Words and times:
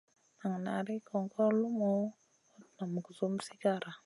Nan 0.41 0.55
nari 0.63 0.95
gongor 1.07 1.51
lumuʼu, 1.61 2.05
hot 2.51 2.67
nan 2.77 2.91
gusum 3.05 3.33
sigara. 3.47 3.89